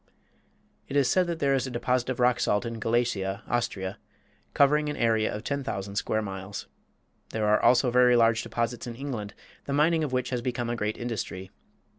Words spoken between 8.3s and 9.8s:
deposits in England, the